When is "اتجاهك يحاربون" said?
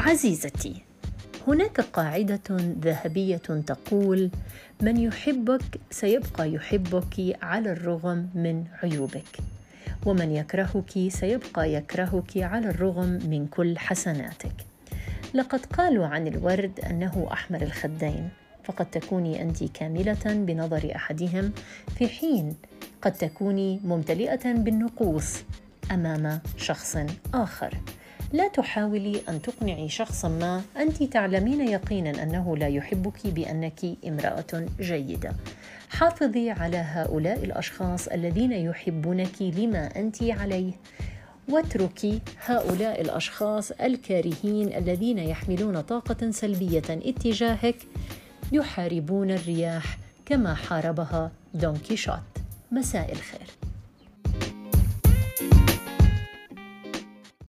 46.88-49.30